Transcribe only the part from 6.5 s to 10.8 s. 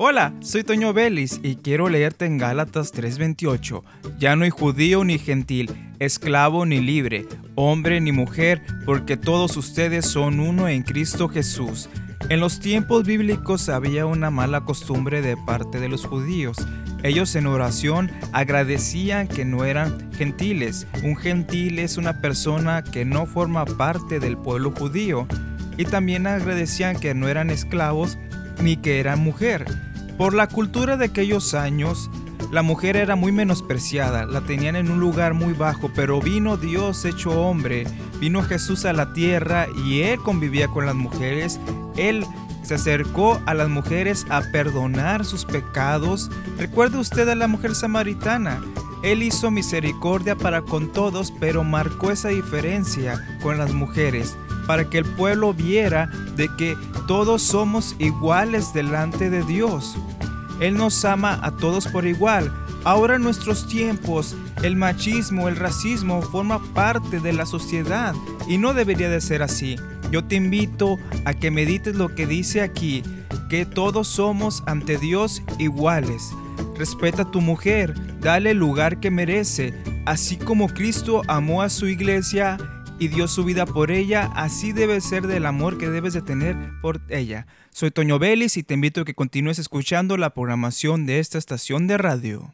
ni libre, hombre ni mujer, porque todos ustedes son uno